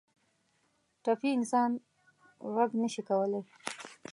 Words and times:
ټپي 1.03 1.29
انسان 1.37 1.71
غږ 2.55 2.69
نه 2.81 2.87
شي 2.93 3.01
کولی. 3.09 3.41